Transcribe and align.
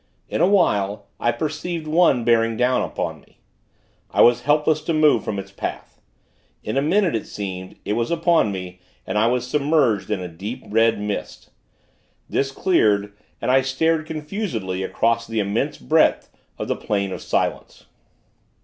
In 0.29 0.41
awhile, 0.41 1.05
I 1.19 1.31
perceived 1.31 1.85
one 1.85 2.23
bearing 2.23 2.57
down 2.57 2.81
upon 2.81 3.21
me. 3.21 3.37
I 4.09 4.23
was 4.23 4.41
helpless 4.41 4.81
to 4.85 4.93
move 4.95 5.23
from 5.23 5.37
its 5.37 5.51
path. 5.51 6.01
In 6.63 6.75
a 6.75 6.81
minute, 6.81 7.13
it 7.13 7.27
seemed, 7.27 7.75
it 7.85 7.93
was 7.93 8.09
upon 8.09 8.51
me, 8.51 8.79
and 9.05 9.15
I 9.15 9.27
was 9.27 9.45
submerged 9.45 10.09
in 10.09 10.19
a 10.19 10.27
deep 10.27 10.63
red 10.65 10.99
mist. 10.99 11.51
This 12.27 12.49
cleared, 12.51 13.13
and 13.39 13.51
I 13.51 13.61
stared, 13.61 14.07
confusedly, 14.07 14.81
across 14.81 15.27
the 15.27 15.39
immense 15.39 15.77
breadth 15.77 16.31
of 16.57 16.67
the 16.67 16.75
Plain 16.75 17.11
of 17.11 17.21
Silence. 17.21 17.85